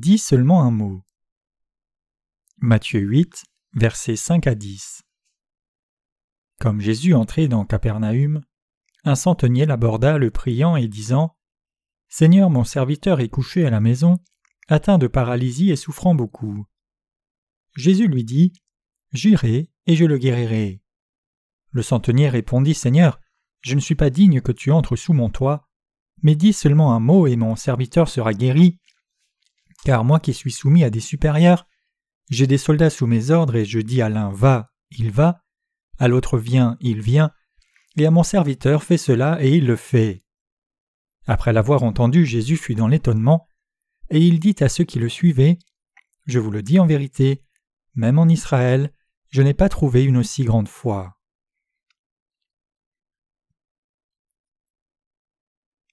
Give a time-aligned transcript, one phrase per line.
[0.00, 1.02] Dis seulement un mot.
[2.58, 5.02] Matthieu 8, versets 5 à 10.
[6.60, 8.44] Comme Jésus entrait dans Capernaum,
[9.02, 11.36] un centenier l'aborda le priant et disant
[12.08, 14.18] Seigneur, mon serviteur est couché à la maison,
[14.68, 16.64] atteint de paralysie et souffrant beaucoup.
[17.74, 18.52] Jésus lui dit
[19.10, 20.80] J'irai et je le guérirai.
[21.72, 23.18] Le centenier répondit Seigneur,
[23.62, 25.68] je ne suis pas digne que tu entres sous mon toit,
[26.22, 28.78] mais dis seulement un mot et mon serviteur sera guéri.
[29.84, 31.66] Car moi qui suis soumis à des supérieurs,
[32.30, 35.42] j'ai des soldats sous mes ordres et je dis à l'un va, il va,
[35.98, 37.32] à l'autre viens, il vient,
[37.96, 40.22] et à mon serviteur fais cela et il le fait.
[41.26, 43.48] Après l'avoir entendu, Jésus fut dans l'étonnement,
[44.10, 45.58] et il dit à ceux qui le suivaient
[46.26, 47.42] Je vous le dis en vérité,
[47.94, 48.92] même en Israël,
[49.28, 51.18] je n'ai pas trouvé une aussi grande foi.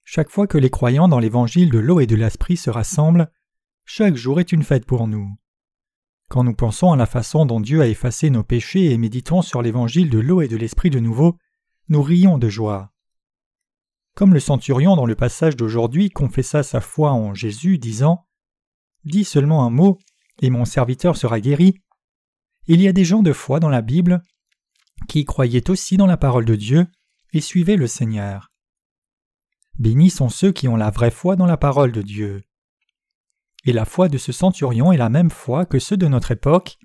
[0.04, 3.30] Chaque fois que les croyants dans l'évangile de l'eau et de l'esprit se rassemblent,
[3.88, 5.38] chaque jour est une fête pour nous.
[6.28, 9.62] Quand nous pensons à la façon dont Dieu a effacé nos péchés et méditons sur
[9.62, 11.38] l'évangile de l'eau et de l'esprit de nouveau,
[11.88, 12.92] nous rions de joie.
[14.16, 18.26] Comme le centurion dans le passage d'aujourd'hui confessa sa foi en Jésus, disant
[19.04, 19.98] Dis seulement un mot,
[20.42, 21.80] et mon serviteur sera guéri,
[22.66, 24.20] il y a des gens de foi dans la Bible
[25.06, 26.88] qui croyaient aussi dans la parole de Dieu
[27.32, 28.50] et suivaient le Seigneur.
[29.78, 32.42] Bénis sont ceux qui ont la vraie foi dans la parole de Dieu.
[33.66, 36.78] Et la foi de ce centurion est la même foi que ceux de notre époque,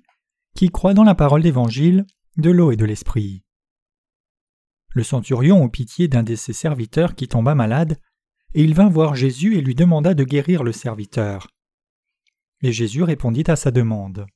[0.56, 2.04] qui croient dans la parole d'Évangile,
[2.36, 3.44] de l'eau et de l'Esprit.
[4.90, 7.98] Le centurion eut pitié d'un de ses serviteurs qui tomba malade,
[8.54, 11.46] et il vint voir Jésus et lui demanda de guérir le serviteur.
[12.62, 14.26] Et Jésus répondit à sa demande.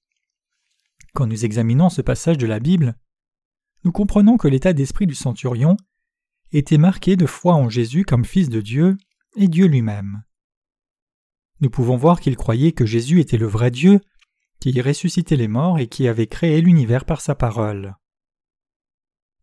[1.15, 2.95] Quand nous examinons ce passage de la Bible,
[3.85, 5.77] nous comprenons que l'état d'esprit du centurion
[6.53, 8.97] était marqué de foi en Jésus comme Fils de Dieu
[9.37, 10.23] et Dieu lui-même.
[11.61, 14.00] Nous pouvons voir qu'il croyait que Jésus était le vrai Dieu,
[14.61, 17.94] qui ressuscitait les morts et qui avait créé l'univers par sa parole.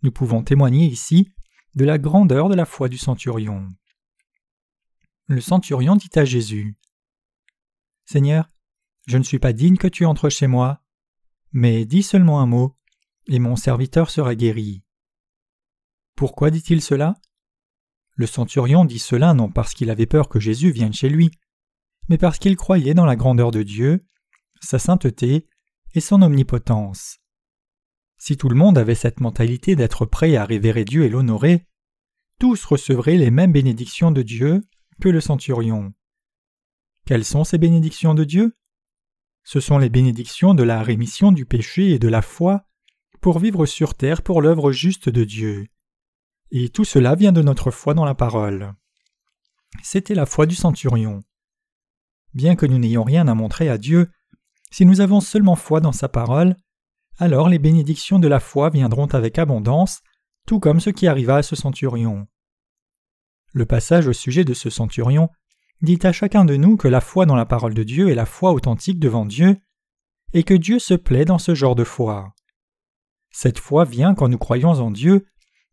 [0.02, 1.30] Nous pouvons témoigner ici
[1.76, 3.68] de la grandeur de la foi du centurion.
[5.28, 6.78] Le centurion dit à Jésus
[8.06, 8.48] Seigneur,
[9.08, 10.84] je ne suis pas digne que tu entres chez moi,
[11.52, 12.78] mais dis seulement un mot,
[13.28, 14.84] et mon serviteur sera guéri.
[16.16, 17.16] Pourquoi dit-il cela?
[18.16, 21.32] Le centurion dit cela non parce qu'il avait peur que Jésus vienne chez lui,
[22.10, 24.06] mais parce qu'il croyait dans la grandeur de Dieu,
[24.62, 25.48] sa sainteté
[25.94, 27.20] et son omnipotence.
[28.18, 31.68] Si tout le monde avait cette mentalité d'être prêt à révérer Dieu et l'honorer,
[32.40, 34.64] tous recevraient les mêmes bénédictions de Dieu
[35.02, 35.94] que le centurion.
[37.06, 38.58] Quelles sont ces bénédictions de Dieu?
[39.44, 42.66] Ce sont les bénédictions de la rémission du péché et de la foi
[43.20, 45.68] pour vivre sur terre pour l'œuvre juste de Dieu.
[46.52, 48.74] Et tout cela vient de notre foi dans la parole.
[49.82, 51.24] C'était la foi du centurion.
[52.34, 54.10] Bien que nous n'ayons rien à montrer à Dieu,
[54.72, 56.56] si nous avons seulement foi dans sa parole,
[57.20, 60.02] alors les bénédictions de la foi viendront avec abondance,
[60.48, 62.28] tout comme ce qui arriva à ce centurion.
[63.54, 65.30] Le passage au sujet de ce centurion
[65.82, 68.26] dit à chacun de nous que la foi dans la parole de Dieu est la
[68.26, 69.58] foi authentique devant Dieu,
[70.34, 72.34] et que Dieu se plaît dans ce genre de foi.
[73.30, 75.28] Cette foi vient quand nous croyons en Dieu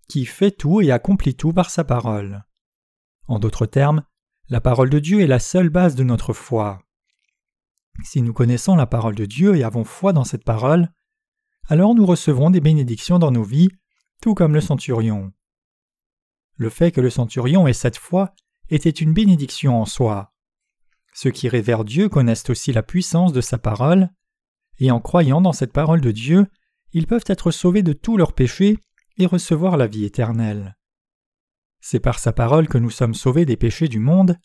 [0.08, 2.44] qui fait tout et accomplit tout par sa parole.
[3.28, 4.02] En d'autres termes,
[4.50, 6.82] la parole de Dieu est la seule base de notre foi.
[8.02, 10.90] Si nous connaissons la parole de Dieu et avons foi dans cette parole,
[11.68, 13.68] alors nous recevrons des bénédictions dans nos vies,
[14.20, 15.32] tout comme le centurion.
[16.56, 18.34] Le fait que le centurion ait cette foi
[18.70, 20.32] était une bénédiction en soi.
[21.14, 24.10] Ceux qui révèrent Dieu connaissent aussi la puissance de sa parole,
[24.80, 26.46] et en croyant dans cette parole de Dieu,
[26.92, 28.78] ils peuvent être sauvés de tous leurs péchés
[29.16, 30.76] et recevoir la vie éternelle.
[31.80, 34.36] C'est par sa parole que nous sommes sauvés des péchés du monde,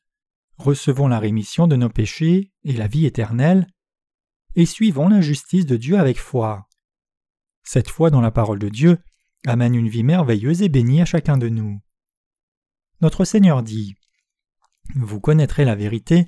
[0.57, 3.67] recevons la rémission de nos péchés et la vie éternelle,
[4.55, 6.67] et suivons la justice de Dieu avec foi.
[7.63, 8.97] Cette foi dans la parole de Dieu
[9.45, 11.81] amène une vie merveilleuse et bénie à chacun de nous.
[13.01, 13.95] Notre Seigneur dit
[14.95, 16.27] Vous connaîtrez la vérité,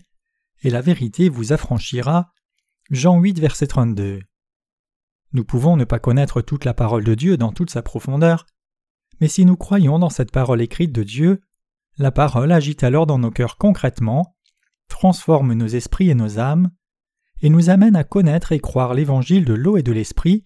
[0.63, 2.33] et la vérité vous affranchira.
[2.89, 4.21] Jean 8, verset 32.
[5.33, 8.45] Nous pouvons ne pas connaître toute la parole de Dieu dans toute sa profondeur,
[9.19, 11.41] mais si nous croyons dans cette parole écrite de Dieu,
[11.97, 14.35] la parole agit alors dans nos cœurs concrètement,
[14.87, 16.71] transforme nos esprits et nos âmes,
[17.41, 20.43] et nous amène à connaître et croire l'évangile de l'eau et de l'esprit,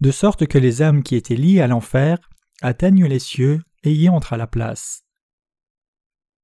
[0.00, 2.18] de sorte que les âmes qui étaient liées à l'enfer
[2.62, 5.04] atteignent les cieux et y entrent à la place.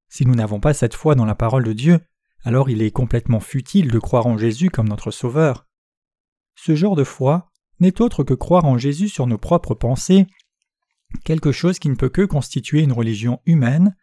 [0.08, 2.00] Si nous n'avons pas cette foi dans la parole de Dieu,
[2.44, 5.66] alors il est complètement futile de croire en Jésus comme notre Sauveur.
[6.54, 10.26] Ce genre de foi n'est autre que croire en Jésus sur nos propres pensées,
[11.24, 13.96] quelque chose qui ne peut que constituer une religion humaine,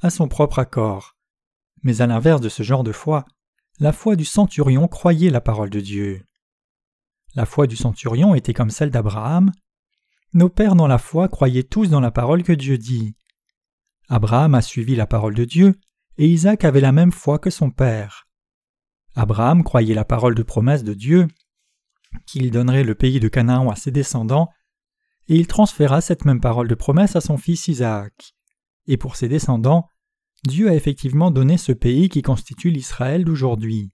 [0.00, 1.16] à son propre accord.
[1.82, 3.24] Mais à l'inverse de ce genre de foi,
[3.78, 6.24] la foi du centurion croyait la parole de Dieu.
[7.34, 9.52] La foi du centurion était comme celle d'Abraham.
[10.34, 13.16] Nos pères dans la foi croyaient tous dans la parole que Dieu dit.
[14.08, 15.74] Abraham a suivi la parole de Dieu,
[16.18, 18.28] et Isaac avait la même foi que son père.
[19.14, 21.28] Abraham croyait la parole de promesse de Dieu,
[22.26, 24.50] qu'il donnerait le pays de Canaan à ses descendants,
[25.28, 28.34] et il transféra cette même parole de promesse à son fils Isaac.
[28.86, 29.88] Et pour ses descendants,
[30.44, 33.92] Dieu a effectivement donné ce pays qui constitue l'Israël d'aujourd'hui.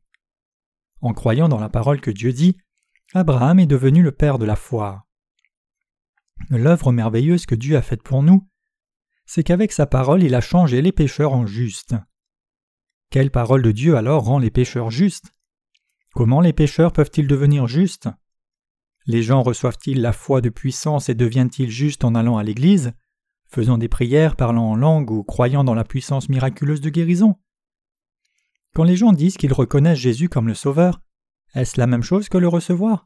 [1.00, 2.56] En croyant dans la parole que Dieu dit,
[3.14, 5.04] Abraham est devenu le père de la foi.
[6.50, 8.48] L'œuvre merveilleuse que Dieu a faite pour nous,
[9.26, 11.94] c'est qu'avec sa parole il a changé les pécheurs en justes.
[13.10, 15.32] Quelle parole de Dieu alors rend les pécheurs justes?
[16.12, 18.08] Comment les pécheurs peuvent-ils devenir justes?
[19.08, 22.92] Les gens reçoivent-ils la foi de puissance et deviennent-ils justes en allant à l'Église,
[23.46, 27.34] faisant des prières, parlant en langue ou croyant dans la puissance miraculeuse de guérison?
[28.74, 31.00] Quand les gens disent qu'ils reconnaissent Jésus comme le Sauveur,
[31.54, 33.02] est-ce la même chose que le recevoir?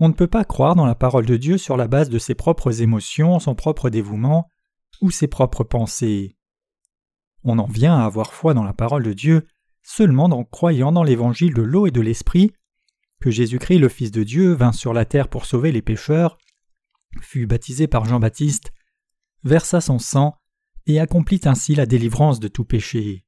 [0.00, 2.34] On ne peut pas croire dans la parole de Dieu sur la base de ses
[2.34, 4.50] propres émotions, son propre dévouement
[5.00, 6.36] ou ses propres pensées.
[7.44, 9.46] On en vient à avoir foi dans la parole de Dieu
[9.80, 12.52] seulement en croyant dans l'évangile de l'eau et de l'esprit,
[13.20, 16.38] que Jésus-Christ le Fils de Dieu vint sur la terre pour sauver les pécheurs,
[17.20, 18.72] fut baptisé par Jean-Baptiste,
[19.44, 20.36] versa son sang
[20.86, 23.24] et accomplit ainsi la délivrance de tout péché.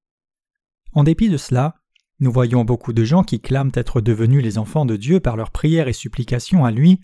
[0.93, 1.77] En dépit de cela,
[2.19, 5.51] nous voyons beaucoup de gens qui clament être devenus les enfants de Dieu par leurs
[5.51, 7.01] prières et supplications à lui,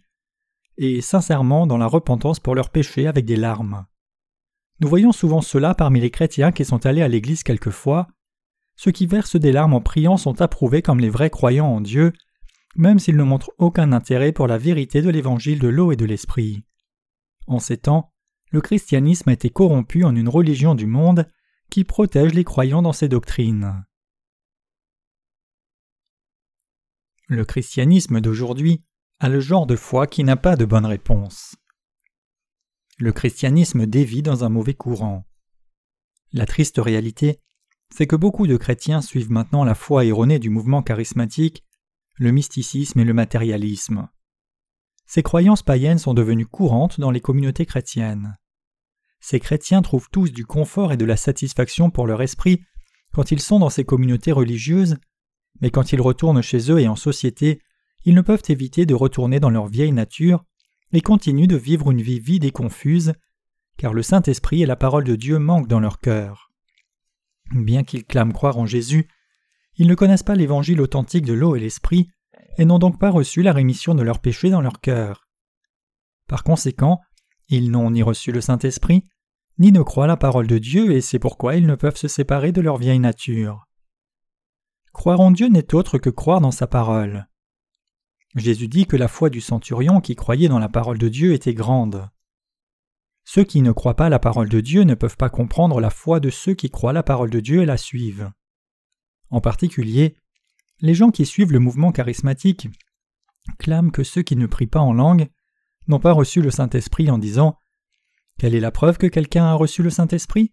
[0.79, 3.87] et sincèrement dans la repentance pour leurs péchés avec des larmes.
[4.81, 8.09] Nous voyons souvent cela parmi les chrétiens qui sont allés à l'Église quelquefois.
[8.77, 12.13] Ceux qui versent des larmes en priant sont approuvés comme les vrais croyants en Dieu,
[12.77, 16.05] même s'ils ne montrent aucun intérêt pour la vérité de l'évangile de l'eau et de
[16.05, 16.65] l'esprit.
[17.47, 18.13] En ces temps,
[18.51, 21.31] le christianisme a été corrompu en une religion du monde
[21.71, 23.85] qui protège les croyants dans ses doctrines.
[27.29, 28.85] Le christianisme d'aujourd'hui
[29.19, 31.57] a le genre de foi qui n'a pas de bonne réponse.
[32.99, 35.27] Le christianisme dévie dans un mauvais courant.
[36.33, 37.41] La triste réalité,
[37.93, 41.66] c'est que beaucoup de chrétiens suivent maintenant la foi erronée du mouvement charismatique,
[42.19, 44.09] le mysticisme et le matérialisme.
[45.07, 48.37] Ces croyances païennes sont devenues courantes dans les communautés chrétiennes.
[49.21, 52.63] Ces chrétiens trouvent tous du confort et de la satisfaction pour leur esprit
[53.13, 54.97] quand ils sont dans ces communautés religieuses
[55.61, 57.61] mais quand ils retournent chez eux et en société,
[58.05, 60.45] ils ne peuvent éviter de retourner dans leur vieille nature
[60.93, 63.15] et continuent de vivre une vie vide et confuse,
[63.77, 66.53] car le Saint-Esprit et la parole de Dieu manquent dans leur cœur.
[67.53, 69.09] Bien qu'ils clament croire en Jésus,
[69.77, 72.09] ils ne connaissent pas l'évangile authentique de l'eau et l'esprit,
[72.59, 75.27] et n'ont donc pas reçu la rémission de leurs péchés dans leur cœur.
[76.27, 77.01] Par conséquent,
[77.49, 79.05] ils n'ont ni reçu le Saint-Esprit,
[79.59, 82.53] ni ne croient la parole de Dieu, et c'est pourquoi ils ne peuvent se séparer
[82.53, 83.67] de leur vieille nature.
[84.93, 87.29] Croire en Dieu n'est autre que croire dans sa parole.
[88.35, 91.55] Jésus dit que la foi du centurion qui croyait dans la parole de Dieu était
[91.55, 92.09] grande.
[93.25, 96.21] Ceux qui ne croient pas la parole de Dieu ne peuvent pas comprendre la foi
[96.21, 98.31] de ceux qui croient la parole de Dieu et la suivent.
[99.31, 100.17] En particulier,
[100.81, 102.69] les gens qui suivent le mouvement charismatique
[103.59, 105.29] clament que ceux qui ne prient pas en langue
[105.89, 107.59] n'ont pas reçu le Saint-Esprit en disant
[108.39, 110.53] Quelle est la preuve que quelqu'un a reçu le Saint-Esprit?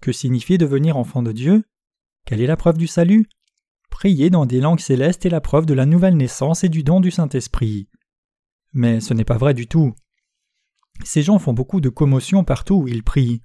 [0.00, 1.64] Que signifie devenir enfant de Dieu?
[2.24, 3.28] Quelle est la preuve du salut?
[3.90, 7.00] Prier dans des langues célestes est la preuve de la nouvelle naissance et du don
[7.00, 7.88] du Saint-Esprit.
[8.72, 9.94] Mais ce n'est pas vrai du tout.
[11.04, 13.42] Ces gens font beaucoup de commotion partout où ils prient.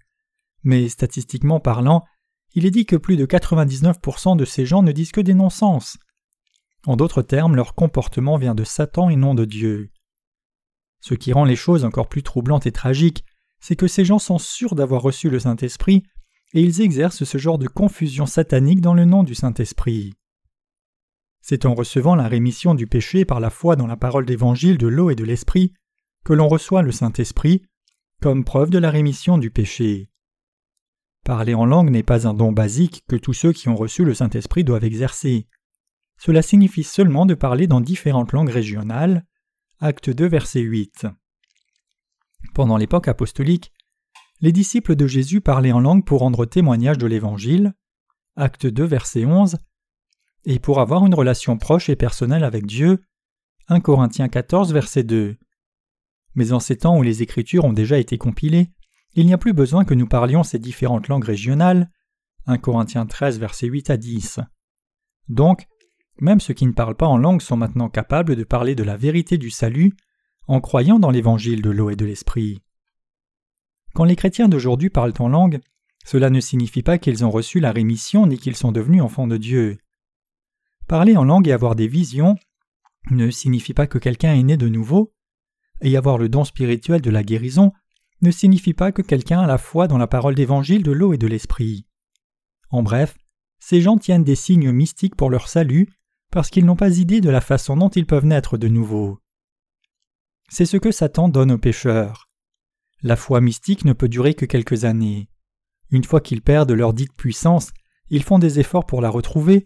[0.64, 2.06] Mais statistiquement parlant,
[2.56, 5.98] il est dit que plus de 99% de ces gens ne disent que des non-sens.
[6.88, 9.92] En d'autres termes, leur comportement vient de Satan et non de Dieu.
[11.02, 13.26] Ce qui rend les choses encore plus troublantes et tragiques,
[13.60, 16.04] c'est que ces gens sont sûrs d'avoir reçu le Saint-Esprit
[16.54, 20.14] et ils exercent ce genre de confusion satanique dans le nom du Saint-Esprit.
[21.42, 24.88] C'est en recevant la rémission du péché par la foi dans la parole d'évangile de
[24.88, 25.74] l'eau et de l'esprit
[26.24, 27.64] que l'on reçoit le Saint-Esprit
[28.22, 30.10] comme preuve de la rémission du péché.
[31.26, 34.14] Parler en langue n'est pas un don basique que tous ceux qui ont reçu le
[34.14, 35.48] Saint-Esprit doivent exercer.
[36.18, 39.26] Cela signifie seulement de parler dans différentes langues régionales.
[39.80, 41.08] Acte 2, verset 8.
[42.54, 43.74] Pendant l'époque apostolique,
[44.40, 47.74] les disciples de Jésus parlaient en langue pour rendre témoignage de l'Évangile.
[48.36, 49.58] Acte 2, verset 11
[50.46, 53.04] et pour avoir une relation proche et personnelle avec Dieu.
[53.68, 55.38] 1 Corinthiens 14, verset 2.
[56.36, 58.70] Mais en ces temps où les Écritures ont déjà été compilées,
[59.16, 61.90] il n'y a plus besoin que nous parlions ces différentes langues régionales.
[62.48, 64.40] 1 Corinthiens 13, verset 8 à 10.
[65.30, 65.68] Donc,
[66.20, 68.98] même ceux qui ne parlent pas en langue sont maintenant capables de parler de la
[68.98, 69.94] vérité du salut
[70.48, 72.62] en croyant dans l'évangile de l'eau et de l'esprit.
[73.94, 75.60] Quand les chrétiens d'aujourd'hui parlent en langue,
[76.06, 79.38] cela ne signifie pas qu'ils ont reçu la rémission ni qu'ils sont devenus enfants de
[79.38, 79.78] Dieu.
[80.88, 82.36] Parler en langue et avoir des visions
[83.12, 85.14] ne signifie pas que quelqu'un est né de nouveau,
[85.82, 87.72] et avoir le don spirituel de la guérison
[88.22, 91.18] ne signifie pas que quelqu'un a la foi dans la parole d'évangile de l'eau et
[91.18, 91.86] de l'esprit.
[92.70, 93.18] En bref,
[93.60, 95.90] ces gens tiennent des signes mystiques pour leur salut
[96.32, 99.20] parce qu'ils n'ont pas idée de la façon dont ils peuvent naître de nouveau.
[100.50, 102.30] C'est ce que Satan donne aux pécheurs.
[103.02, 105.30] La foi mystique ne peut durer que quelques années.
[105.92, 107.72] Une fois qu'ils perdent leur dite puissance,
[108.10, 109.66] ils font des efforts pour la retrouver,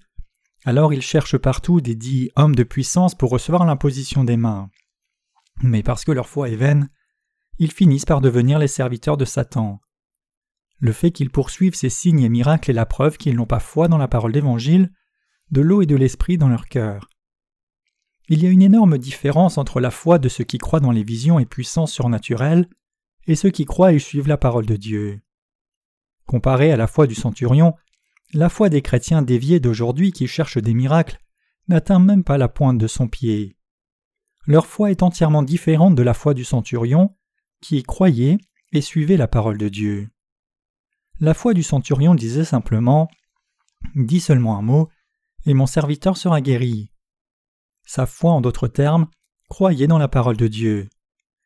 [0.65, 4.69] alors ils cherchent partout des dits hommes de puissance pour recevoir l'imposition des mains.
[5.61, 6.89] Mais parce que leur foi est vaine,
[7.59, 9.79] ils finissent par devenir les serviteurs de Satan.
[10.79, 13.89] Le fait qu'ils poursuivent ces signes et miracles est la preuve qu'ils n'ont pas foi
[13.89, 14.93] dans la parole d'Évangile,
[15.51, 17.09] de l'eau et de l'esprit dans leur cœur.
[18.29, 21.03] Il y a une énorme différence entre la foi de ceux qui croient dans les
[21.03, 22.69] visions et puissances surnaturelles
[23.27, 25.19] et ceux qui croient et suivent la parole de Dieu.
[26.25, 27.73] Comparé à la foi du centurion,
[28.33, 31.19] la foi des chrétiens déviés d'aujourd'hui qui cherchent des miracles
[31.67, 33.57] n'atteint même pas la pointe de son pied.
[34.45, 37.15] Leur foi est entièrement différente de la foi du centurion,
[37.61, 38.37] qui croyait
[38.71, 40.09] et suivait la parole de Dieu.
[41.19, 43.09] La foi du centurion disait simplement
[43.95, 44.89] Dis seulement un mot,
[45.45, 46.91] et mon serviteur sera guéri.
[47.85, 49.07] Sa foi, en d'autres termes,
[49.49, 50.89] croyait dans la parole de Dieu,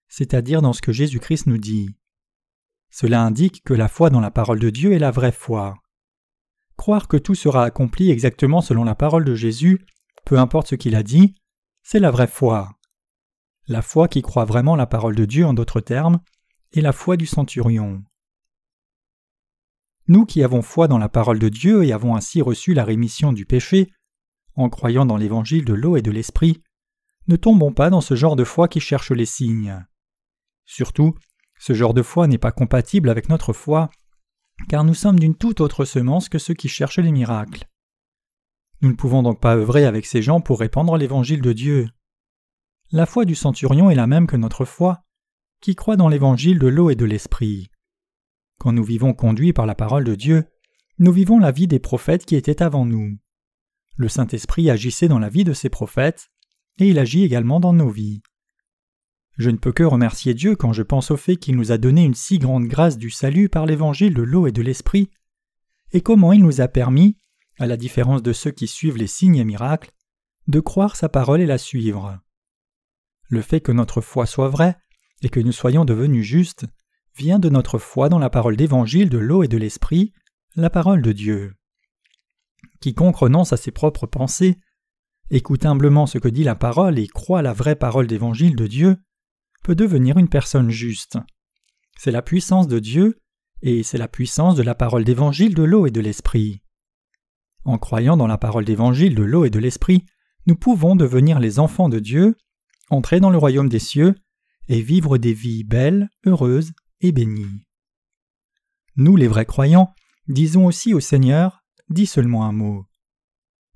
[0.08, 1.96] c'est-à-dire dans ce que Jésus-Christ nous dit.
[2.91, 5.75] Cela indique que la foi dans la parole de Dieu est la vraie foi.
[6.77, 9.79] Croire que tout sera accompli exactement selon la parole de Jésus,
[10.25, 11.34] peu importe ce qu'il a dit,
[11.82, 12.70] c'est la vraie foi.
[13.67, 16.20] La foi qui croit vraiment la parole de Dieu en d'autres termes
[16.74, 18.03] est la foi du centurion.
[20.08, 23.32] Nous qui avons foi dans la parole de Dieu et avons ainsi reçu la rémission
[23.32, 23.89] du péché,
[24.55, 26.62] en croyant dans l'évangile de l'eau et de l'esprit,
[27.27, 29.86] ne tombons pas dans ce genre de foi qui cherche les signes.
[30.65, 31.15] Surtout,
[31.58, 33.89] ce genre de foi n'est pas compatible avec notre foi,
[34.67, 37.70] car nous sommes d'une toute autre semence que ceux qui cherchent les miracles.
[38.82, 41.88] Nous ne pouvons donc pas œuvrer avec ces gens pour répandre l'évangile de Dieu.
[42.95, 45.03] La foi du centurion est la même que notre foi,
[45.62, 47.71] qui croit dans l'évangile de l'eau et de l'esprit.
[48.59, 50.45] Quand nous vivons conduits par la parole de Dieu,
[51.00, 53.17] nous vivons la vie des prophètes qui étaient avant nous.
[53.97, 56.29] Le Saint-Esprit agissait dans la vie de ces prophètes,
[56.77, 58.21] et il agit également dans nos vies.
[59.39, 62.03] Je ne peux que remercier Dieu quand je pense au fait qu'il nous a donné
[62.03, 65.09] une si grande grâce du salut par l'évangile de l'eau et de l'esprit,
[65.93, 67.17] et comment il nous a permis,
[67.57, 69.89] à la différence de ceux qui suivent les signes et miracles,
[70.45, 72.19] de croire sa parole et la suivre.
[73.33, 74.77] Le fait que notre foi soit vraie
[75.23, 76.67] et que nous soyons devenus justes
[77.17, 80.13] vient de notre foi dans la parole d'évangile de l'eau et de l'esprit,
[80.55, 81.55] la parole de Dieu.
[82.79, 84.59] Quiconque renonce à ses propres pensées,
[85.31, 88.97] écoute humblement ce que dit la parole et croit la vraie parole d'évangile de Dieu,
[89.63, 91.17] peut devenir une personne juste.
[91.97, 93.19] C'est la puissance de Dieu,
[93.63, 96.61] et c'est la puissance de la parole d'évangile de l'eau et de l'esprit.
[97.63, 100.05] En croyant dans la parole d'évangile de l'eau et de l'esprit,
[100.45, 102.35] nous pouvons devenir les enfants de Dieu,
[102.93, 104.15] entrer dans le royaume des cieux,
[104.69, 106.71] et vivre des vies belles, heureuses
[107.12, 107.65] béni.
[108.95, 109.93] Nous, les vrais croyants,
[110.27, 111.59] disons aussi au Seigneur
[111.89, 112.85] Dis seulement un mot.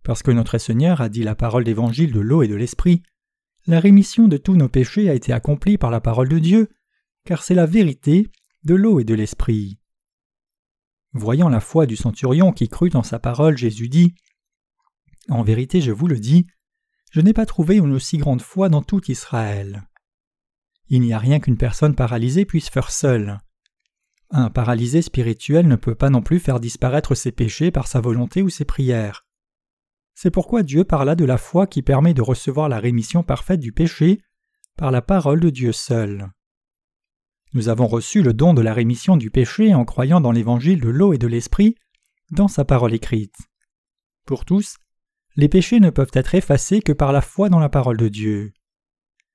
[0.03, 3.03] Parce que notre Seigneur a dit la parole d'évangile de l'eau et de l'esprit,
[3.67, 6.69] la rémission de tous nos péchés a été accomplie par la parole de Dieu,
[7.25, 8.31] car c'est la vérité
[8.63, 9.77] de l'eau et de l'esprit.
[11.11, 14.15] Voyant la foi du centurion qui crut en sa parole, Jésus dit
[15.27, 16.47] En vérité, je vous le dis,
[17.17, 19.87] je n'ai pas trouvé une aussi grande foi dans tout Israël.
[20.87, 23.39] Il n'y a rien qu'une personne paralysée puisse faire seule.
[24.29, 28.43] Un paralysé spirituel ne peut pas non plus faire disparaître ses péchés par sa volonté
[28.43, 29.25] ou ses prières.
[30.13, 33.71] C'est pourquoi Dieu parla de la foi qui permet de recevoir la rémission parfaite du
[33.71, 34.21] péché
[34.75, 36.29] par la parole de Dieu seul.
[37.53, 40.89] Nous avons reçu le don de la rémission du péché en croyant dans l'évangile de
[40.89, 41.73] l'eau et de l'esprit,
[42.29, 43.37] dans sa parole écrite.
[44.27, 44.75] Pour tous,
[45.37, 48.53] les péchés ne peuvent être effacés que par la foi dans la parole de Dieu.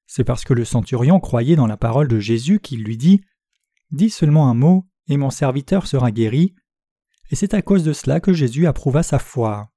[0.07, 3.23] C'est parce que le centurion croyait dans la parole de Jésus qu'il lui dit
[3.93, 6.55] Dis seulement un mot, et mon serviteur sera guéri,
[7.31, 9.71] et c'est à cause de cela que Jésus approuva sa foi.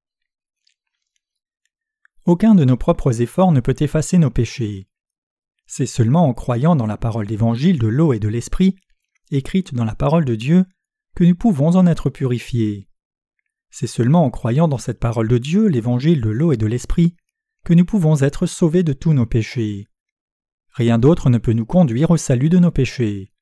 [2.25, 4.89] Aucun de nos propres efforts ne peut effacer nos péchés.
[5.67, 8.75] C'est seulement en croyant dans la parole d'évangile de l'eau et de l'esprit,
[9.29, 10.65] écrite dans la parole de Dieu,
[11.15, 12.89] que nous pouvons en être purifiés.
[13.77, 17.13] C'est seulement en croyant dans cette parole de Dieu, l'évangile de l'eau et de l'esprit,
[17.65, 19.89] que nous pouvons être sauvés de tous nos péchés.
[20.72, 23.34] Rien d'autre ne peut nous conduire au salut de nos péchés.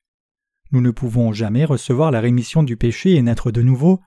[0.72, 4.00] Nous ne pouvons jamais recevoir la rémission du péché et naître de nouveau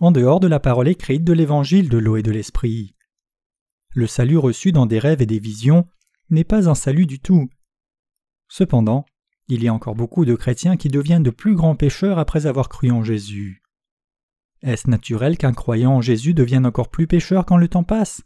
[0.00, 2.96] en dehors de la parole écrite de l'évangile de l'eau et de l'esprit.
[3.94, 5.86] Le salut reçu dans des rêves et des visions
[6.28, 7.48] n'est pas un salut du tout.
[8.48, 9.06] Cependant,
[9.46, 12.68] il y a encore beaucoup de chrétiens qui deviennent de plus grands pécheurs après avoir
[12.68, 13.62] cru en Jésus.
[14.62, 18.22] Est-ce naturel qu'un croyant en Jésus devienne encore plus pécheur quand le temps passe?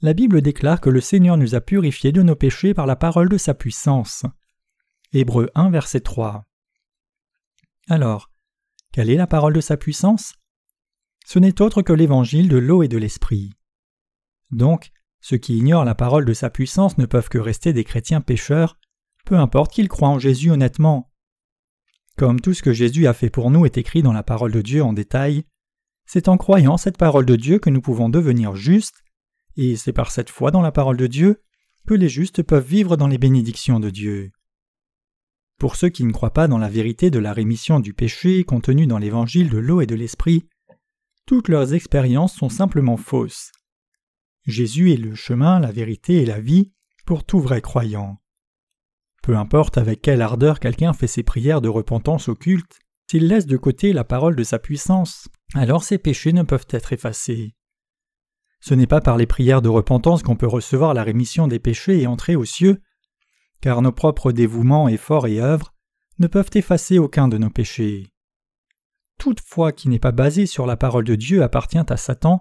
[0.00, 3.28] La Bible déclare que le Seigneur nous a purifiés de nos péchés par la parole
[3.28, 4.24] de sa puissance.
[5.12, 6.44] Hébreux 1, verset 3.
[7.88, 8.30] Alors,
[8.92, 10.34] quelle est la parole de sa puissance?
[11.24, 13.52] Ce n'est autre que l'évangile de l'eau et de l'esprit.
[14.50, 18.20] Donc, ceux qui ignorent la parole de sa puissance ne peuvent que rester des chrétiens
[18.20, 18.78] pécheurs,
[19.24, 21.10] peu importe qu'ils croient en Jésus honnêtement.
[22.16, 24.62] Comme tout ce que Jésus a fait pour nous est écrit dans la parole de
[24.62, 25.44] Dieu en détail,
[26.06, 29.02] c'est en croyant cette parole de Dieu que nous pouvons devenir justes,
[29.56, 31.42] et c'est par cette foi dans la parole de Dieu
[31.86, 34.30] que les justes peuvent vivre dans les bénédictions de Dieu.
[35.58, 38.86] Pour ceux qui ne croient pas dans la vérité de la rémission du péché contenue
[38.86, 40.48] dans l'évangile de l'eau et de l'esprit,
[41.26, 43.52] toutes leurs expériences sont simplement fausses.
[44.46, 46.72] Jésus est le chemin, la vérité et la vie
[47.04, 48.18] pour tout vrai croyant.
[49.26, 52.78] Peu importe avec quelle ardeur quelqu'un fait ses prières de repentance occulte,
[53.10, 56.92] s'il laisse de côté la parole de sa puissance, alors ses péchés ne peuvent être
[56.92, 57.56] effacés.
[58.60, 62.00] Ce n'est pas par les prières de repentance qu'on peut recevoir la rémission des péchés
[62.00, 62.80] et entrer aux cieux,
[63.60, 65.74] car nos propres dévouements, efforts et œuvres
[66.20, 68.06] ne peuvent effacer aucun de nos péchés.
[69.18, 72.38] Toute foi qui n'est pas basée sur la parole de Dieu appartient à Satan.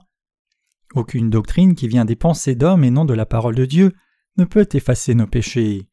[0.94, 3.92] Aucune doctrine qui vient des pensées d'hommes et non de la parole de Dieu
[4.38, 5.90] ne peut effacer nos péchés.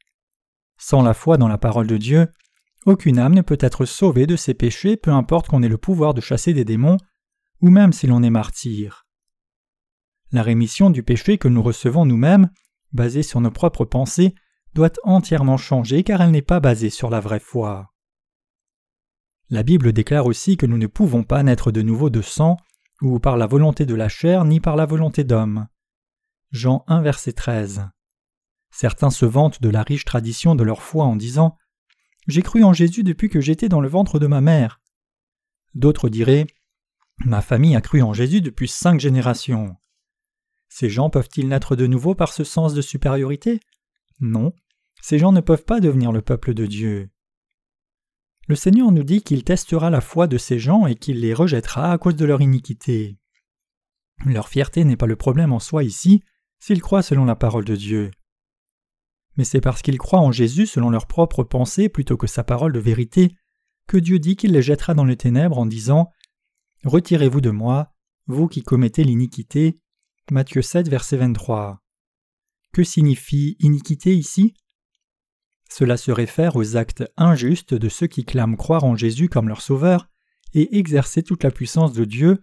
[0.85, 2.27] Sans la foi dans la parole de Dieu,
[2.87, 6.13] aucune âme ne peut être sauvée de ses péchés, peu importe qu'on ait le pouvoir
[6.13, 6.97] de chasser des démons,
[7.61, 9.07] ou même si l'on est martyr.
[10.33, 12.51] La rémission du péché que nous recevons nous-mêmes,
[12.93, 14.35] basée sur nos propres pensées,
[14.75, 17.93] doit entièrement changer car elle n'est pas basée sur la vraie foi.
[19.51, 22.57] La Bible déclare aussi que nous ne pouvons pas naître de nouveau de sang,
[23.01, 25.69] ou par la volonté de la chair, ni par la volonté d'homme.
[26.51, 27.89] Jean 1 verset 13.
[28.73, 31.57] Certains se vantent de la riche tradition de leur foi en disant
[32.27, 34.81] J'ai cru en Jésus depuis que j'étais dans le ventre de ma mère.
[35.75, 36.47] D'autres diraient
[37.19, 39.77] Ma famille a cru en Jésus depuis cinq générations.
[40.69, 43.61] Ces gens peuvent-ils naître de nouveau par ce sens de supériorité?
[44.21, 44.55] Non,
[45.03, 47.11] ces gens ne peuvent pas devenir le peuple de Dieu.
[48.49, 51.93] Le Seigneur nous dit qu'il testera la foi de ces gens et qu'il les rejettera
[51.93, 53.19] à cause de leur iniquité.
[54.25, 56.23] Leur fierté n'est pas le problème en soi ici,
[56.59, 58.11] s'ils croient selon la parole de Dieu.
[59.37, 62.73] Mais c'est parce qu'ils croient en Jésus selon leur propre pensée plutôt que sa parole
[62.73, 63.35] de vérité
[63.89, 66.11] que Dieu dit qu'il les jettera dans les ténèbres en disant
[66.85, 67.93] Retirez-vous de moi,
[68.27, 69.79] vous qui commettez l'iniquité,
[70.31, 71.81] Matthieu 7, verset 23.
[72.73, 74.55] Que signifie iniquité ici?
[75.71, 79.63] Cela se réfère aux actes injustes de ceux qui clament croire en Jésus comme leur
[79.63, 80.09] sauveur
[80.55, 82.39] et exercer toute la puissance de Dieu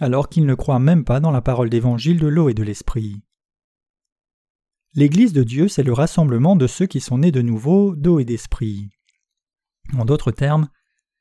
[0.00, 3.22] alors qu'ils ne croient même pas dans la parole d'évangile de l'eau et de l'esprit.
[4.94, 8.24] L'Église de Dieu, c'est le rassemblement de ceux qui sont nés de nouveau d'eau et
[8.24, 8.90] d'esprit.
[9.96, 10.68] En d'autres termes,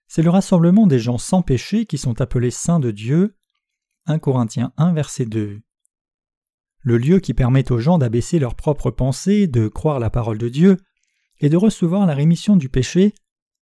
[0.08, 3.38] c'est le rassemblement des gens sans péché qui sont appelés saints de Dieu.
[4.06, 5.62] 1 Corinthiens 1 verset 2
[6.88, 10.48] le lieu qui permet aux gens d'abaisser leurs propres pensées, de croire la parole de
[10.48, 10.78] Dieu
[11.42, 13.14] et de recevoir la rémission du péché,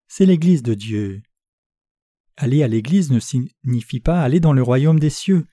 [0.09, 1.23] c'est l'Église de Dieu.
[2.37, 5.47] Aller à l'Église ne signifie pas aller dans le royaume des cieux.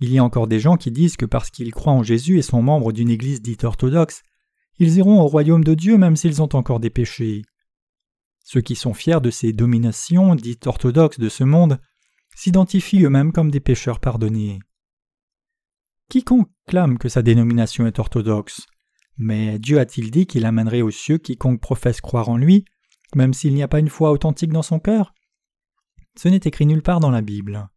[0.00, 2.42] Il y a encore des gens qui disent que parce qu'ils croient en Jésus et
[2.42, 4.22] sont membres d'une Église dite orthodoxe,
[4.78, 7.42] ils iront au royaume de Dieu même s'ils ont encore des péchés.
[8.42, 11.78] Ceux qui sont fiers de ces dominations dites orthodoxes de ce monde
[12.34, 14.58] s'identifient eux-mêmes comme des pécheurs pardonnés.
[16.08, 18.66] Quiconque clame que sa dénomination est orthodoxe.
[19.18, 22.64] Mais Dieu a-t-il dit qu'il amènerait aux cieux quiconque professe croire en lui,
[23.14, 25.12] même s'il n'y a pas une foi authentique dans son cœur?
[26.16, 27.68] Ce n'est écrit nulle part dans la Bible.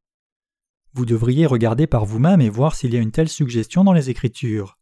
[0.94, 4.10] Vous devriez regarder par vous-même et voir s'il y a une telle suggestion dans les
[4.10, 4.78] Écritures.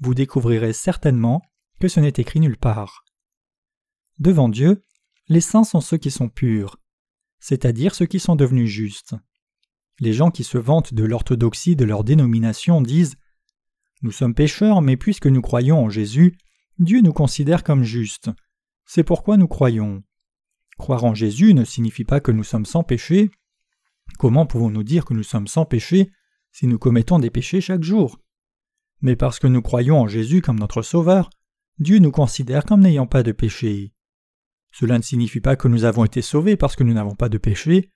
[0.00, 1.42] Vous découvrirez certainement
[1.80, 3.04] que ce n'est écrit nulle part.
[4.18, 4.84] Devant Dieu,
[5.28, 6.76] les saints sont ceux qui sont purs,
[7.38, 9.14] c'est-à-dire ceux qui sont devenus justes.
[10.00, 13.16] Les gens qui se vantent de l'orthodoxie de leur dénomination disent
[14.02, 16.36] Nous sommes pécheurs, mais puisque nous croyons en Jésus,
[16.78, 18.30] Dieu nous considère comme justes.
[18.86, 20.02] C'est pourquoi nous croyons.
[20.78, 23.30] Croire en Jésus ne signifie pas que nous sommes sans péché.
[24.18, 26.10] Comment pouvons-nous dire que nous sommes sans péché
[26.52, 28.18] si nous commettons des péchés chaque jour?
[29.00, 31.30] Mais parce que nous croyons en Jésus comme notre Sauveur,
[31.78, 33.92] Dieu nous considère comme n'ayant pas de péché.
[34.72, 37.38] Cela ne signifie pas que nous avons été sauvés parce que nous n'avons pas de
[37.38, 37.92] péché,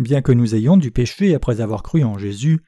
[0.00, 2.62] Bien que nous ayons du péché après avoir cru en Jésus,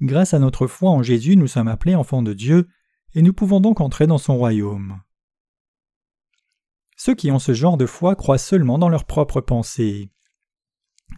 [0.00, 2.68] grâce à notre foi en Jésus nous sommes appelés enfants de Dieu,
[3.14, 5.00] et nous pouvons donc entrer dans son royaume.
[6.96, 10.10] Ceux qui ont ce genre de foi croient seulement dans leurs propres pensées.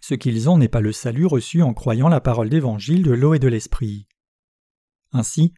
[0.00, 3.35] Ce qu'ils ont n'est pas le salut reçu en croyant la parole d'évangile de l'eau
[3.35, 4.07] et de l'esprit.
[5.12, 5.55] Ainsi,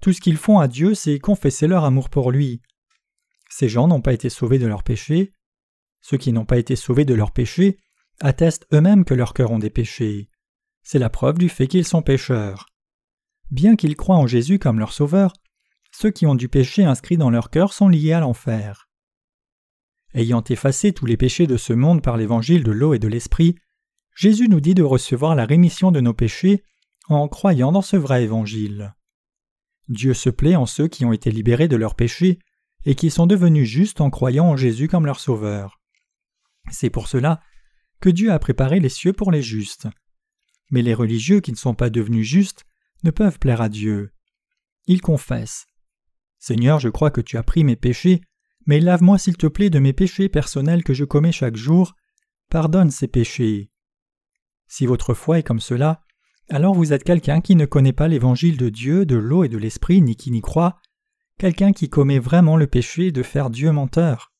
[0.00, 2.62] tout ce qu'ils font à Dieu, c'est confesser leur amour pour lui.
[3.50, 5.32] Ces gens n'ont pas été sauvés de leurs péchés.
[6.00, 7.78] Ceux qui n'ont pas été sauvés de leurs péchés
[8.20, 10.30] attestent eux-mêmes que leurs cœurs ont des péchés.
[10.82, 12.66] C'est la preuve du fait qu'ils sont pécheurs.
[13.50, 15.32] bien qu'ils croient en Jésus comme leur sauveur,
[15.90, 18.88] ceux qui ont du péché inscrit dans leur cœur sont liés à l'enfer.
[20.14, 23.56] Ayant effacé tous les péchés de ce monde par l'évangile de l'eau et de l'esprit,
[24.20, 26.62] Jésus nous dit de recevoir la rémission de nos péchés
[27.08, 28.94] en croyant dans ce vrai évangile.
[29.88, 32.38] Dieu se plaît en ceux qui ont été libérés de leurs péchés
[32.84, 35.80] et qui sont devenus justes en croyant en Jésus comme leur sauveur.
[36.70, 37.40] C'est pour cela
[38.02, 39.88] que Dieu a préparé les cieux pour les justes.
[40.70, 42.66] Mais les religieux qui ne sont pas devenus justes
[43.04, 44.12] ne peuvent plaire à Dieu.
[44.86, 45.64] Ils confessent
[46.38, 48.20] Seigneur, je crois que tu as pris mes péchés,
[48.66, 51.94] mais lave-moi s'il te plaît de mes péchés personnels que je commets chaque jour,
[52.50, 53.70] pardonne ces péchés.
[54.70, 56.04] Si votre foi est comme cela,
[56.48, 59.58] alors vous êtes quelqu'un qui ne connaît pas l'évangile de Dieu, de l'eau et de
[59.58, 60.80] l'esprit, ni qui n'y croit,
[61.38, 64.32] quelqu'un qui commet vraiment le péché de faire Dieu menteur.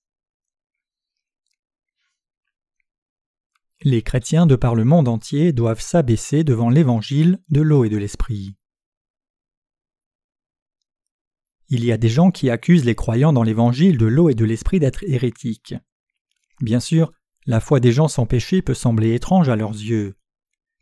[3.82, 7.96] Les chrétiens de par le monde entier doivent s'abaisser devant l'évangile de l'eau et de
[7.96, 8.54] l'esprit.
[11.70, 14.44] Il y a des gens qui accusent les croyants dans l'évangile de l'eau et de
[14.44, 15.74] l'esprit d'être hérétiques.
[16.60, 17.10] Bien sûr,
[17.46, 20.14] la foi des gens sans péché peut sembler étrange à leurs yeux.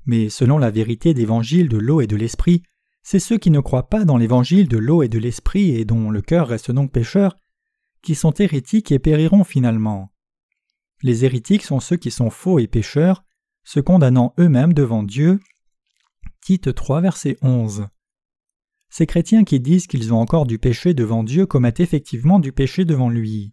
[0.09, 2.63] Mais selon la vérité d'évangile de l'eau et de l'esprit,
[3.03, 6.11] c'est ceux qui ne croient pas dans l'évangile de l'eau et de l'esprit et dont
[6.11, 7.37] le cœur reste donc pécheur,
[8.01, 10.11] qui sont hérétiques et périront finalement.
[11.03, 13.23] Les hérétiques sont ceux qui sont faux et pécheurs,
[13.65, 15.41] se condamnant eux-mêmes devant Dieu.
[16.41, 17.89] Tite 3, verset 11.
[18.89, 22.87] Ces chrétiens qui disent qu'ils ont encore du péché devant Dieu commettent effectivement du péché
[22.87, 23.53] devant lui.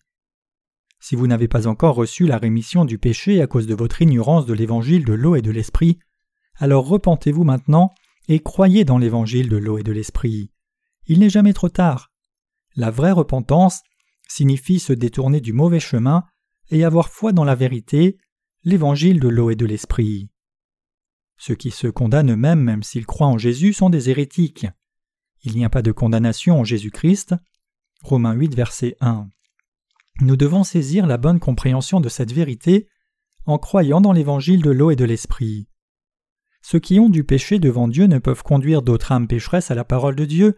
[1.02, 4.46] Si vous n'avez pas encore reçu la rémission du péché à cause de votre ignorance
[4.46, 6.00] de l'évangile de l'eau et de l'esprit,
[6.58, 7.94] alors repentez-vous maintenant
[8.28, 10.52] et croyez dans l'évangile de l'eau et de l'esprit.
[11.08, 12.12] Il n'est jamais trop tard.
[12.76, 13.82] La vraie repentance
[14.28, 16.24] signifie se détourner du mauvais chemin
[16.70, 18.18] et avoir foi dans la vérité,
[18.64, 20.30] l'évangile de l'eau et de l'esprit.
[21.38, 24.68] Ceux qui se condamnent eux-mêmes même s'ils croient en Jésus sont des hérétiques.
[25.44, 27.36] Il n'y a pas de condamnation en Jésus-Christ.
[28.02, 29.28] Romains 8, verset 1.
[30.22, 32.88] Nous devons saisir la bonne compréhension de cette vérité
[33.46, 35.68] en croyant dans l'évangile de l'eau et de l'esprit.
[36.68, 39.84] Ceux qui ont du péché devant Dieu ne peuvent conduire d'autres âmes pécheresses à la
[39.84, 40.58] parole de Dieu,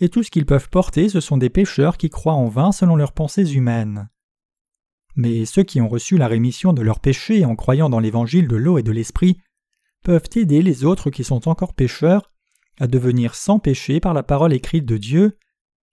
[0.00, 2.96] et tout ce qu'ils peuvent porter ce sont des pécheurs qui croient en vain selon
[2.96, 4.10] leurs pensées humaines.
[5.14, 8.56] Mais ceux qui ont reçu la rémission de leurs péchés en croyant dans l'évangile de
[8.56, 9.38] l'eau et de l'esprit
[10.02, 12.32] peuvent aider les autres qui sont encore pécheurs
[12.80, 15.38] à devenir sans péché par la parole écrite de Dieu,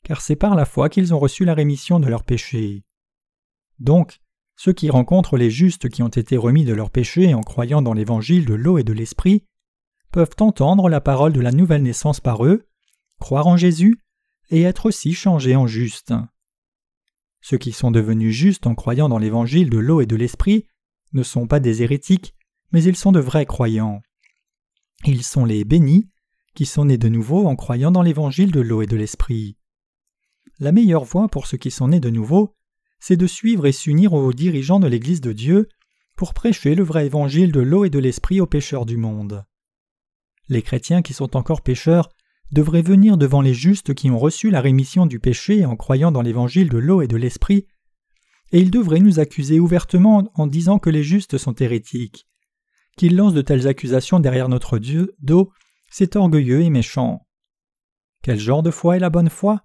[0.03, 2.83] car c'est par la foi qu'ils ont reçu la rémission de leurs péchés.
[3.77, 4.21] Donc,
[4.55, 7.93] ceux qui rencontrent les justes qui ont été remis de leurs péchés en croyant dans
[7.93, 9.45] l'évangile de l'eau et de l'esprit
[10.11, 12.67] peuvent entendre la parole de la nouvelle naissance par eux,
[13.19, 13.97] croire en Jésus
[14.49, 16.13] et être aussi changés en justes.
[17.41, 20.67] Ceux qui sont devenus justes en croyant dans l'évangile de l'eau et de l'esprit
[21.13, 22.35] ne sont pas des hérétiques,
[22.71, 24.01] mais ils sont de vrais croyants.
[25.05, 26.09] Ils sont les bénis
[26.53, 29.57] qui sont nés de nouveau en croyant dans l'évangile de l'eau et de l'esprit.
[30.59, 32.55] La meilleure voie pour ceux qui sont nés de nouveau,
[32.99, 35.69] c'est de suivre et s'unir aux dirigeants de l'Église de Dieu
[36.15, 39.43] pour prêcher le vrai évangile de l'eau et de l'esprit aux pécheurs du monde.
[40.51, 42.09] Les chrétiens qui sont encore pécheurs
[42.51, 46.21] devraient venir devant les justes qui ont reçu la rémission du péché en croyant dans
[46.21, 47.67] l'évangile de l'eau et de l'esprit,
[48.51, 52.27] et ils devraient nous accuser ouvertement en disant que les justes sont hérétiques.
[52.97, 55.53] Qu'ils lancent de telles accusations derrière notre Dieu dos,
[55.89, 57.25] c'est orgueilleux et méchant.
[58.21, 59.63] Quel genre de foi est la bonne foi?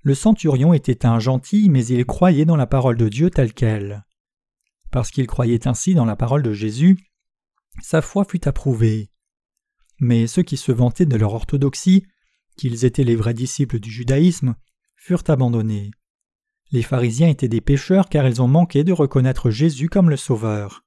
[0.00, 4.06] Le centurion était un gentil, mais il croyait dans la parole de Dieu telle qu'elle.
[4.90, 6.96] Parce qu'il croyait ainsi dans la parole de Jésus,
[7.82, 9.11] sa foi fut approuvée.
[9.98, 12.04] Mais ceux qui se vantaient de leur orthodoxie,
[12.56, 14.54] qu'ils étaient les vrais disciples du judaïsme,
[14.96, 15.90] furent abandonnés.
[16.70, 20.84] Les pharisiens étaient des pécheurs car ils ont manqué de reconnaître Jésus comme le Sauveur.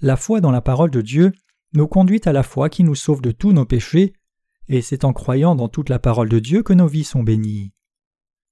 [0.00, 1.32] La foi dans la parole de Dieu
[1.72, 4.12] nous conduit à la foi qui nous sauve de tous nos péchés,
[4.68, 7.72] et c'est en croyant dans toute la parole de Dieu que nos vies sont bénies.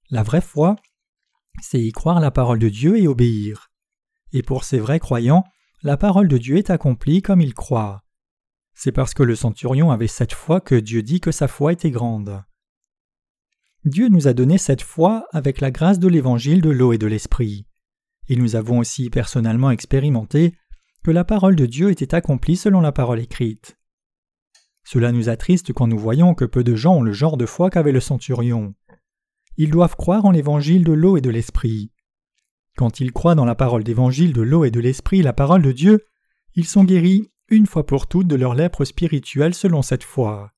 [0.09, 0.75] La vraie foi,
[1.61, 3.71] c'est y croire la parole de Dieu et obéir.
[4.33, 5.43] Et pour ces vrais croyants,
[5.83, 8.02] la parole de Dieu est accomplie comme ils croient.
[8.83, 11.89] C'est parce que le centurion avait cette foi que Dieu dit que sa foi était
[11.89, 12.43] grande.
[13.85, 17.07] Dieu nous a donné cette foi avec la grâce de l'évangile de l'eau et de
[17.07, 17.65] l'esprit.
[18.27, 20.53] Et nous avons aussi personnellement expérimenté
[21.01, 23.77] que la parole de Dieu était accomplie selon la parole écrite.
[24.83, 27.69] Cela nous attriste quand nous voyons que peu de gens ont le genre de foi
[27.69, 28.75] qu'avait le centurion.
[29.55, 31.93] Ils doivent croire en l'évangile de l'eau et de l'esprit.
[32.75, 35.71] Quand ils croient dans la parole d'évangile de l'eau et de l'esprit, la parole de
[35.71, 36.05] Dieu,
[36.55, 40.51] ils sont guéris une fois pour toutes de leur lèpre spirituelle selon cette foi.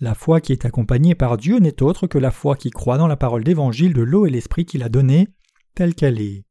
[0.00, 3.08] La foi qui est accompagnée par Dieu n'est autre que la foi qui croit dans
[3.08, 5.28] la parole d'évangile de l'eau et l'esprit qu'il a donnée,
[5.74, 6.44] telle qu'elle est.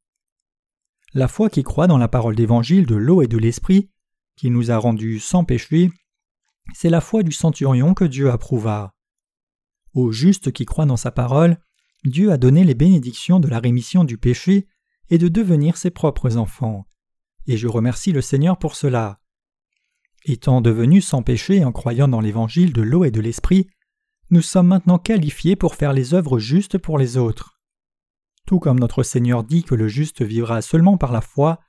[1.14, 3.90] La foi qui croit dans la parole d'évangile de l'eau et de l'esprit,
[4.36, 5.90] qui nous a rendus sans péché,
[6.74, 8.94] C'est la foi du centurion que Dieu approuva.
[9.94, 11.56] Au juste qui croit dans sa parole,
[12.04, 14.68] Dieu a donné les bénédictions de la rémission du péché
[15.08, 16.86] et de devenir ses propres enfants.
[17.46, 19.18] Et je remercie le Seigneur pour cela.
[20.24, 23.68] Étant devenus sans péché en croyant dans l'évangile de l'eau et de l'esprit,
[24.30, 27.58] nous sommes maintenant qualifiés pour faire les œuvres justes pour les autres.
[28.46, 31.60] Tout comme notre Seigneur dit que le juste vivra seulement par la foi,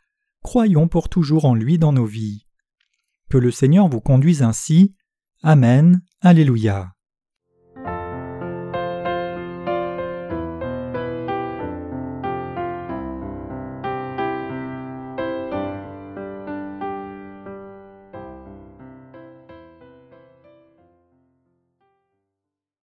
[0.44, 2.46] croyons pour toujours en lui dans nos vies.
[3.30, 4.96] Que le Seigneur vous conduise ainsi.
[5.44, 6.02] Amen.
[6.22, 6.94] Alléluia.